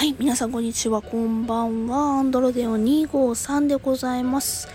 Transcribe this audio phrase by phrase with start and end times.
[0.00, 2.20] はい、皆さんこんにちは、こんばんは。
[2.20, 4.66] アンドロデオ253でございます。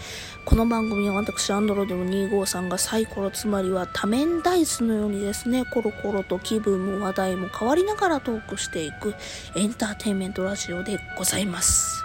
[0.45, 9.15] この番組は私、アンドロデオ253がサイコロ、つまりは多面ダイスのようにですね、コロコロと気分も話題も変わりながらトークしていく
[9.55, 12.03] エンターテインメントラジオでございます。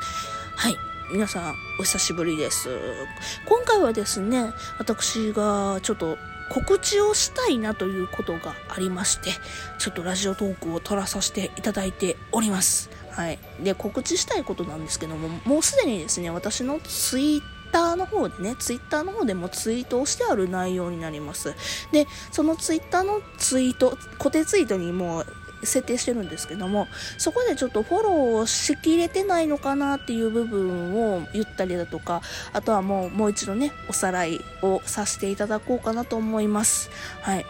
[0.57, 0.77] はい。
[1.13, 2.71] 皆さん、お久しぶりです。
[3.45, 6.17] 今回はですね、私がちょっと
[6.49, 9.31] 告知をしたいなということがありまして、
[9.79, 12.89] ちょっとラジオトークを撮らさせていただいております。
[13.13, 13.39] はい。
[13.63, 21.55] で、告知したいことなんですけども、もうすでにですね、私のツイッターの方でね、ツイッターの方でもツイートをしてある内容になります。
[21.93, 25.27] で、そのツイッターのツイート、固定ツイートにもう
[25.63, 26.89] 設定してるんですけども、
[27.19, 36.91] そこでちょっとフォローしきれてないのかなっていう部分を言ったりだとか、あとはもう、もう一度ね、おさらいをさせていただこうかなと思います。
[37.23, 37.47] はい。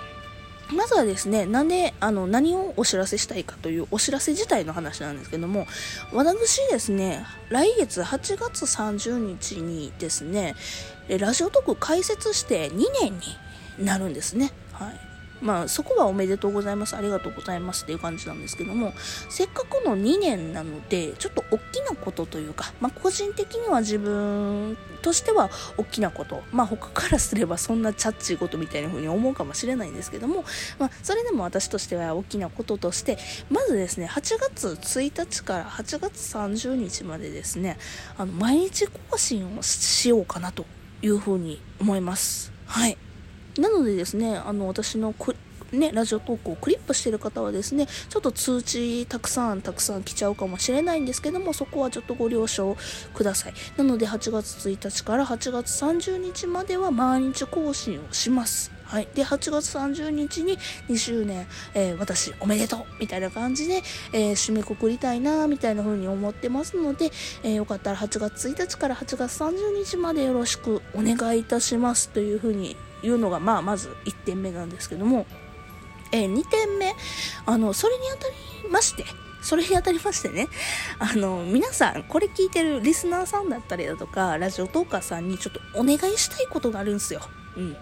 [0.73, 5.67] まずはですね、なんで、あの、何をお知らせしたいかというお知らせ自体の話なんですけども、
[6.13, 10.55] 私ですね、来月8月30日にですね、
[11.09, 13.21] ラジオトーク開設して2年
[13.79, 14.53] になるんですね。
[14.73, 15.10] はい。
[15.41, 18.93] まあ、そこはおめでとうございます、ありがとうございますっていう感じなんですけども、
[19.29, 30.45] せっかくの2年なので、ちょっと大きなことというか、まあ、個人的には自分としては大きなこと、まあ、他からすればそんなチャッチーことみたいな風に思うかもしれないんですけども、
[30.79, 33.19] まあ、それでも私としては大きなこととして、
[33.51, 37.79] まずですね、8月1日から8月30日までですね、
[38.17, 40.67] あの、毎日更新をしようかなと
[41.03, 42.53] いうふうに思います。
[42.67, 42.97] はい。
[43.61, 45.15] なのでですね、あの、私の
[45.73, 52.77] ね、ラジオ投稿をクリップしてる方はですね、ちょっと通知たくさんたくさん来ちゃうかもしれないんですけども、そこはちょっとご了承
[53.15, 53.55] ください。
[53.77, 58.80] なので8月1日から8月30日までは毎日更新をします。
[58.91, 59.09] はい。
[59.15, 67.13] で、8月30日に2周年、えー、私おめでとうみたいな感じで、えー、締めくくりたいなみたいな風に思ってますので、
[67.45, 75.25] えー、よかったら8月1日から8月30日までよろしくお願いいたしますという風にいうのが、まあ、まず1点目なんですけども、
[76.11, 76.93] え、2点目、
[77.47, 78.29] あの、それにあた
[78.65, 79.05] りまして、
[79.51, 80.47] それにあたりましてね、
[81.01, 87.21] あの、皆さん、これ聞いてるリスナーさんだったりだとか、ラジオトーカーさんにちょっとお願いしたいことがあるんですよ。
[87.57, 87.77] うん。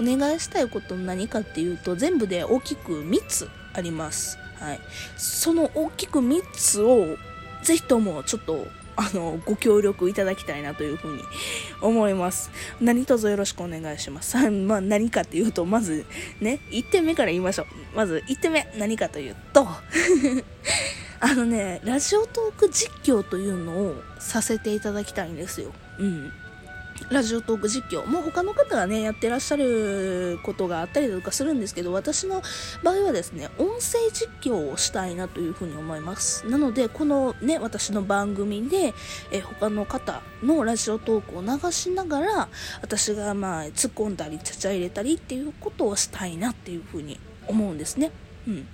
[0.00, 4.36] お願いしたいこと何かっていうと、全部で大きく3つあります。
[4.58, 4.80] はい。
[5.16, 7.16] その大きく3つを、
[7.62, 8.66] ぜひともちょっと
[8.96, 11.22] あの、ご協力いただきたいなというふうに
[11.80, 12.50] 思います。
[12.80, 14.36] 何卒よろしくお願いします。
[14.50, 16.04] まあ、何かっていうと、まず
[16.40, 17.66] ね、1点目から言いましょう。
[17.96, 19.68] まず1点目、何かというと
[21.24, 25.70] あのね、ラジオトーク実況というのをさせていただきたいんですよ。
[25.98, 26.32] うん。
[27.10, 28.04] ラジオトーク実況。
[28.04, 32.42] もう他の方がね、やってらっしゃることがあったりとかするんですけど、私の
[32.82, 36.44] 場合はですね、音声実況をしたいなというふうに思います。
[36.48, 38.92] なので、このね、私の番組で、
[39.30, 42.48] え他の方のラジオトークを流しながら、
[42.80, 48.10] 私がまあ、突っ込んだり、ちゃちゃ入れたりっていうことをしたいなっていうふうに思うんですね。
[48.48, 48.66] うん。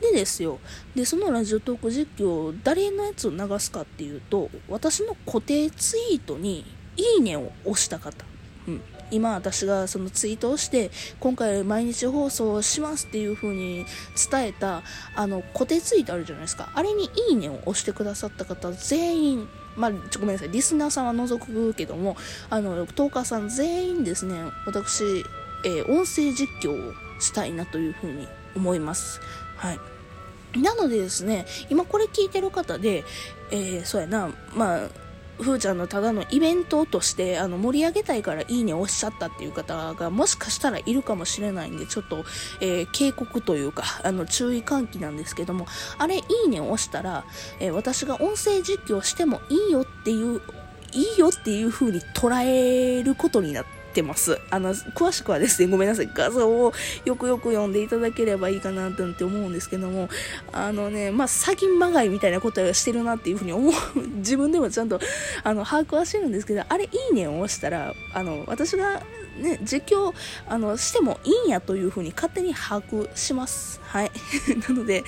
[0.00, 0.58] でですよ。
[0.94, 6.64] で、そのラジオトーク実況、誰のやつを流すかっていうと、私の固定ツイートに
[6.96, 8.24] いいねを押した方。
[8.68, 8.80] うん。
[9.10, 10.90] 今私がそのツイートをして、
[11.20, 13.86] 今回毎日放送しますっていう風に
[14.30, 14.82] 伝えた、
[15.14, 16.70] あの、固定ツイートあるじゃないですか。
[16.74, 22.16] あれにいいねを押してくださった方全員、まあ、ちょごめんなさい、リスナーさんは除くけども、
[22.50, 24.34] あの、トーカーさん全員ですね、
[24.66, 25.04] 私、
[25.64, 29.20] えー、音声実況をしたいなという風に思います。
[29.56, 29.78] はい。
[30.58, 33.04] なのでですね、今これ聞いてる方で、
[33.50, 34.88] えー、そうやな、まあ、
[35.38, 42.24] ふーちゃんのただのイベントとしてあの盛り上げたいからいいねを押しゃったっていう方がもしかしたらいるかもしれないんでちょっと、
[42.60, 45.66] えー、警告というかあの注意喚起なんですけども
[45.98, 47.24] あれいいねを押したら、
[47.60, 50.40] えー、私が音声実況してもいいよっていう
[50.92, 54.38] いいよっていう風に捉えることになってます。
[54.50, 56.72] あの、詳しくはですね、ごめんなさい、画像を
[57.04, 60.08] よくよく読んでいただければいいかなって思うんですけども、
[60.52, 63.72] あのね、まあ、詐欺まがいみたいなことをしてるなっていうふうに思う、
[64.18, 65.00] 自分でもちゃんと、
[65.42, 69.02] あの、把握はしてるんですけど、あれ、いいねを押したら、あの、私が
[69.38, 70.14] ね、実況、
[70.48, 73.80] あの、してもいいんやというふうに勝手に把握します。
[73.86, 74.10] はい。
[74.68, 75.04] なので、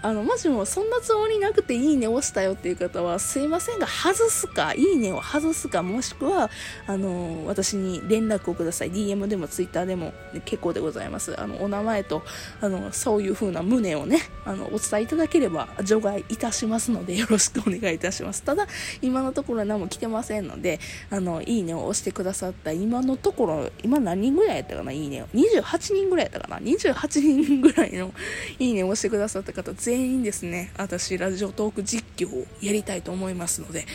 [0.00, 6.50] あの、もしもそんなつもりなくていいね押したよっていう方は、すいませんが、外すか、いいねを外すか、もしくは、
[6.86, 8.90] あの、私に連絡をください。
[8.92, 10.12] DM でも Twitter でも
[10.44, 11.38] 結構でございます。
[11.40, 12.22] あの、お名前と、
[12.60, 18.42] あの、そういうふうな旨をね、あの、お伝えいただければ除外いたしますので、よろしくお願いいたします。
[18.42, 18.66] ただ、
[19.00, 20.80] 今のところ何も来てませんので、
[21.10, 24.92] あの、いいねを押してくださった今のところ、今何人ぐらいやったかな？
[24.92, 25.26] いいねを。
[25.28, 28.12] 28人ぐらいやったかな ?28 人ぐらいの
[28.58, 33.86] いいねを押してくださった方全員ですね、私、ラジオトーク実況をやりたいと思いますので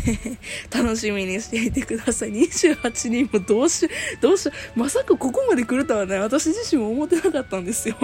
[0.74, 2.32] 楽しみにしていてください。
[2.32, 3.88] 28人もどうしよ
[4.18, 7.96] う、どうしよう、まさかここまで来るとはね、私自身も思ってなかったんですよ。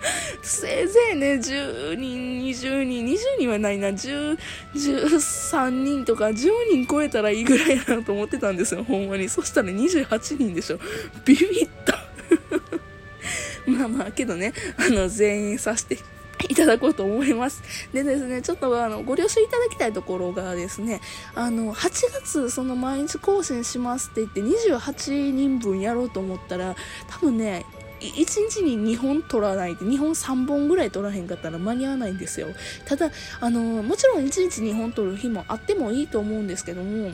[0.42, 4.38] せいぜいね、10人、20人、20人はないな、10、
[4.74, 9.28] 13人とか10人超えたらいいぐらいだなと思ってたんですよ、ほんまに。
[9.28, 10.78] そしたら28人でしょ。
[11.24, 11.77] ビビった。
[13.78, 15.98] まあまあ、けどね、あの、全員さして、
[16.48, 17.62] いただこうと思います。
[17.92, 21.00] でですね、ちょっとあの、ご了承いただきたいところがですね、
[21.34, 26.76] あの、8月その毎日更新しますって言って28人分やろうと思ったら、
[27.08, 27.66] 多分ね、
[28.00, 28.14] 1
[28.48, 32.46] 日に2本取らないで2本3本ぐらい取らへんかったら間に合わないんですよ
[32.84, 33.10] ただ
[33.40, 37.10] あのもちろん1日2本取る日もあってもいいと思うんですけども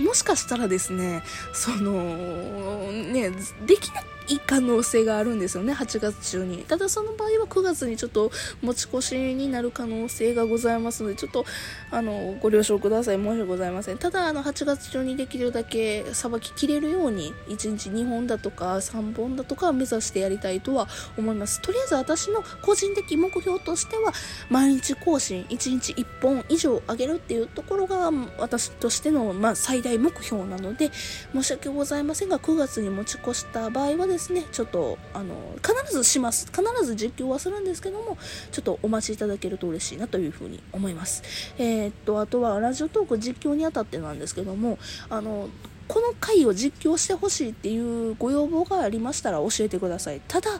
[0.00, 3.30] もしかしたらですねそのね
[3.66, 6.58] できない可能性があるんですよね、8月中に。
[6.64, 8.30] ただその場合は9月にちょっと
[8.62, 11.44] 持ち越しになる可能性がございますので、ちょっと、
[11.90, 13.16] あの、ご了承ください。
[13.16, 13.98] 申し訳ございません。
[13.98, 21.62] ただ、あの、8月中にできるだけさばききれるように、1日2本だとか3本だとか目指してやりたいとは思います。
[21.62, 24.12] とりあえず私の個人的目標としては、
[24.50, 30.90] 毎日更新1日1本以上上げるっていうところが、私としての、まあ、最大目標なので、
[31.32, 34.44] 申し訳ございませんが、9月に持ち越した場合はですねですね。
[34.50, 35.34] ちょっとあの
[35.64, 36.46] 必ずします。
[36.46, 38.18] 必ず実況はするんですけども
[38.50, 41.22] ちょっとお待ちいただけると嬉しいなというふうに思います。
[41.56, 44.78] えー、っとあとはラジオトーク実況にあたってなんですけども
[45.08, 45.48] あの
[45.86, 50.20] この回を実況してほしいっていうご要望がありましたら教えてください。
[50.26, 50.50] ただ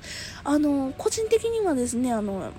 [0.44, 2.52] あの個人的にはですねあの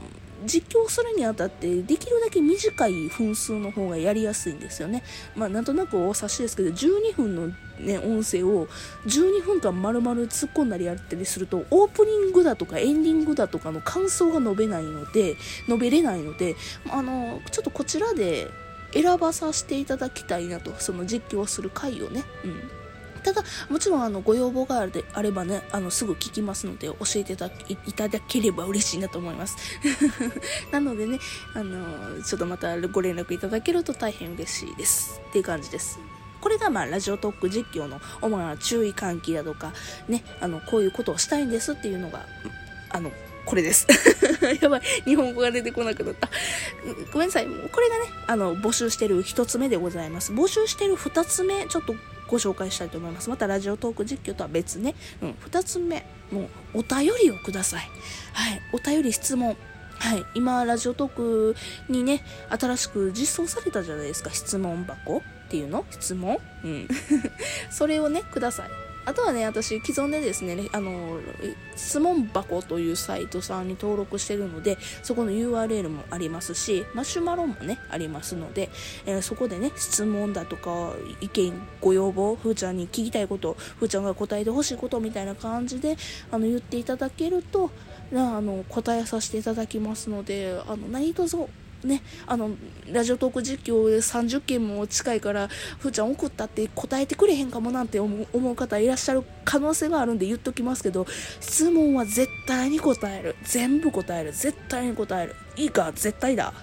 [0.45, 5.03] 実況するにあたってできるだけ短い分数の方がやりやすいんですよね。
[5.35, 7.47] まあなんとなくお察しですけど12分の
[7.79, 8.67] ね音声を
[9.05, 15.35] 12分間丸々突っ込んだりやったりするとオープニングだとかエンディングだとかの感想が述べないので
[15.67, 16.55] 述べれないので
[16.89, 18.47] あのちょっとこちらで
[18.93, 22.23] 選ばさせていただきたいなとその実況する回をね。
[22.43, 22.78] うん
[23.19, 27.37] ただ、もちろんあのご要望があるであればね、あのすぐ聞きますので教えてい
[27.93, 29.57] ただければ嬉しいなと思います。
[30.71, 31.19] なのでね、
[31.53, 35.21] あのちょっとまたご連絡いただけると大変嬉しいです。
[35.29, 35.99] っていう感じです。
[36.41, 39.73] これがまあラジオトーク実況の主な注意喚起だとか、
[40.07, 42.25] ね、あのこういうことをしたいんですっていうのが、
[42.89, 43.11] あの、
[43.49, 43.87] これです。
[44.61, 44.81] やばい。
[45.05, 46.29] 日本語が出てこなくなった。
[47.11, 47.47] ごめんなさい。
[47.47, 50.31] これがね、あの、募集してる一つ目でございます。
[50.31, 51.95] 募集してる二つ目、ちょっと
[52.27, 53.27] ご紹介したいと思います。
[53.27, 54.93] またラジオトーク実況とは別ね。
[55.23, 57.89] うん、2つ目、もうお便りをください。
[58.33, 59.57] はい、お便り質問。
[59.97, 61.55] はい、今、ラジオトーク
[61.89, 65.85] にね、新しく実装されたじゃないですか、質問箱っていうの？
[65.89, 66.37] 質問？
[66.63, 66.87] うん。
[67.71, 68.88] それをね、ください。
[69.09, 71.19] あとはね、私、既存でですね、あの、
[71.75, 78.69] 質問箱というサイトさんに登録してるので、そこの URL もありますし、マシュマロもね、ありますので、
[79.07, 85.97] えー、そこでね、質問だとか、意見、ご要望、ふーちゃんに聞きたいこと、ふーちゃんが答えてほしいことみたいな感じで、
[86.29, 87.71] あの、言っていただけると、
[88.13, 91.49] あの、答えさせていただきますので、あの、何卒
[91.83, 92.51] ね、あの、
[92.91, 95.47] ラジオトーク実況30件も近いから、
[95.79, 101.07] ふーちゃん送ったって答えてくれへんかもなんて思う方いらっしゃる可能性があるんで言っときますけど、
[101.39, 103.35] 質問は絶対に答える。
[103.43, 104.33] 全部答える。
[104.33, 105.35] 絶対に答える。
[105.55, 105.91] いいか？
[105.93, 106.53] 絶対だ。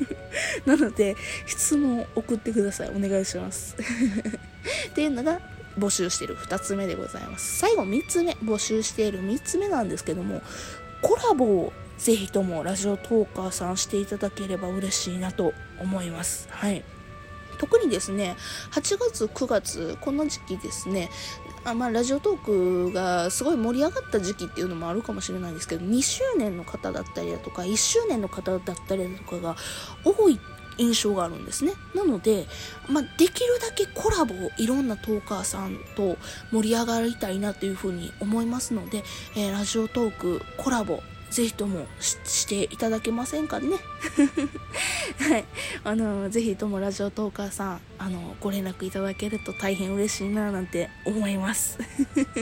[0.66, 1.16] なので、
[1.46, 2.90] 質問送ってください。
[2.90, 3.76] お願いします。
[4.88, 5.40] っていうのが、
[5.78, 7.58] 募集している2つ目でございます。
[7.58, 10.42] 最後3つ目、募集している3つ目なんですけども、
[11.00, 16.48] コラボをぜひともラジオトーカーさんしていただければ嬉しいなと思います。
[16.50, 16.84] はい。
[17.58, 18.36] 特にですね、
[18.72, 21.10] 8月、9月、この時期ですね、
[21.64, 29.56] あまあ、ラジオトークがすごい盛り上がった時期っていうのもあるかもしれないんですけど、2周年の方だったりだとか、1周年の方だったりだとかが
[30.04, 30.40] 多い
[30.78, 31.72] 印象があるんですね。
[31.94, 32.46] なので、
[32.88, 36.16] まあ、できるだけコラボをいろんなトーカーさんと
[36.50, 39.04] 盛り上がりたいなというふうに思いますので、
[39.36, 41.00] えー、ラジオトークコラボ
[41.32, 43.76] ぜひともしていただけませんかね？
[45.18, 45.44] はい。
[45.82, 51.78] あの、ぜひともラジオトーカーさん、あの、ご連絡いただけると大変嬉しいななんて思います。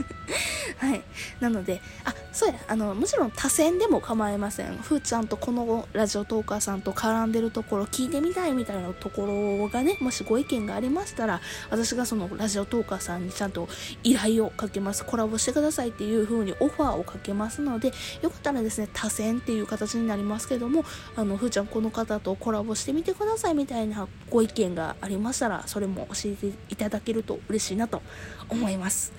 [0.78, 1.02] はい。
[1.38, 4.76] なので、あ、そうや、あの、もちろん多選でも構いません。
[4.78, 13.68] ふーちゃんとこのラジオトーカーさんと絡んでるところ聞いてみたいみたいなところがね、もしご意見がありましたら、私がそのラジオトーカーさんにちゃんと
[14.02, 15.04] 依頼をかけます。
[15.04, 17.92] コラボしてくださいっていう風にオファーをかけますので、
[18.22, 20.84] よかったらですね、ね多選っていう形になりますけども、
[21.16, 28.02] あの、ふーちゃんこの方とコラボしてみてくださいみたいなご意見がありましたら、それも教えていただけると嬉しいなと
[28.48, 29.12] 思います。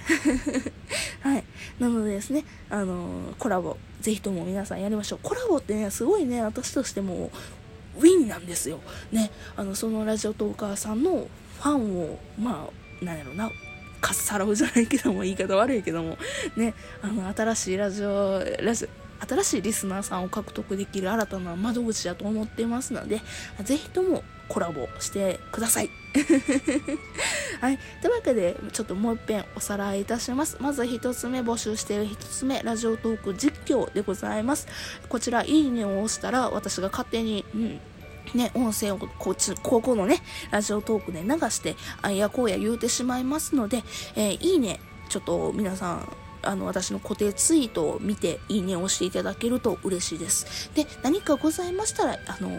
[1.21, 1.43] はい。
[1.79, 5.19] なのでですね、あの、コラボ、ぜひとも皆さんやりましょう。
[5.21, 7.31] コラボってね、すごいね、私としても、
[7.97, 8.79] ウィンなんですよ。
[9.11, 11.27] ね、あの、そのラジオトーカーさんの
[11.59, 12.67] ファンを、ま
[13.01, 13.49] あ、なんやろな、
[14.01, 16.17] かっさらうじゃないけども、言い方悪いけども、
[16.55, 18.87] ね、あの、新しいラジオ、ラジオ、
[19.27, 23.21] 新しいリスナーさんを獲得できる新たな窓口だと思ってますので、
[23.63, 25.89] ぜひともコラボしてください。
[27.61, 27.79] はい。
[28.01, 30.57] というわけで、ちょっともう一遍おさらいいたします。
[30.59, 34.67] まず一つ目、募集している一つ目、ラジオトーク実況でございます。
[35.07, 37.79] こちら、いいねを押したら、私が勝手に、うん、
[38.33, 43.83] ね、音声をこっち、ここのね、ラジオトークで流して、あやこうや言うてしまいますので、
[44.15, 46.07] えー、いいね、ちょっと皆さん、
[46.41, 50.71] あの、私の固定ツイートを見て、いいねを押していただけると嬉しいです。
[50.73, 52.49] で、何かございましたら、あの、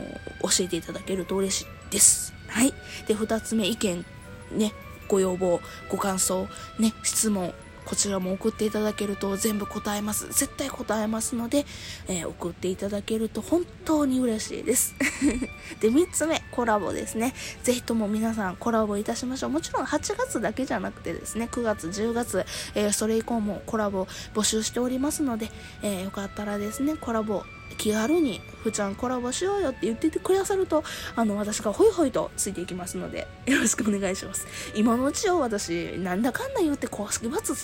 [0.42, 2.34] 教えていただけると嬉しいです。
[2.48, 2.72] はい。
[3.06, 4.04] で、2つ目、意見、
[4.52, 4.72] ね、
[5.08, 5.60] ご要望、
[5.90, 6.48] ご感想、
[6.78, 10.26] ね、質問、こちらも送っていただけると全部答えます。
[10.28, 11.66] 絶対答えますので、
[12.08, 14.94] えー、送っていただけると本当に嬉しいです。
[15.80, 17.34] で、3つ目、コラボですね。
[17.62, 19.50] ぜひとも皆さんコラボいたしましょう。
[19.50, 25.50] もちろん8月だけじゃなくてですね、9月、10月、えー、それ以降もコラボ募集しておりますので、
[25.82, 30.84] えー、よかったらですね、コラボ気軽に「ふちゃんコラボしようよ」って言っててくださると
[31.16, 34.46] あの私がホイホイとついていきますのでよろしくお願いします。
[34.74, 37.54] 今のうちを私なんだかんだ言って公式バツ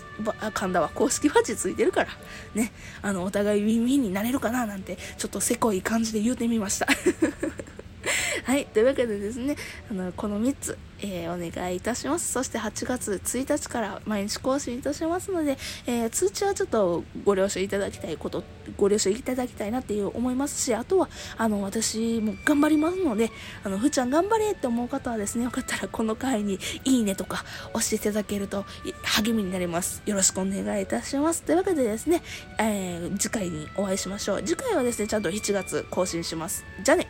[0.40, 2.10] あかんだわ公式バッジついてるから
[2.54, 2.72] ね。
[3.02, 6.88] あのお互いウィンウィンになれるかななんてちょっとせこい感じで言うてみました。
[8.44, 8.66] はい。
[8.66, 9.56] というわけでですね、
[9.90, 12.32] あの、この3つ、えー、お願いいたします。
[12.32, 18.44] そして8月1日から毎日更新いたしますので、えー、通知はちょっとご了承いただきたいこと、
[18.76, 23.30] ご了承いただきたいなっていう思いますし、あとは、あの、私も頑張りますので、
[23.64, 28.64] あの、ふーちゃん頑張れって思う方はですね、よかったらこの回にいいねとか押していただけると
[29.02, 30.02] 励みになります。
[30.06, 31.42] よろしくお願いいたします。
[31.42, 32.22] というわけでですね、
[32.58, 34.42] えー、次回にお会いしましょう。
[34.42, 36.64] 次回はですね、ちゃんと7月更新します。
[36.82, 37.08] じゃあね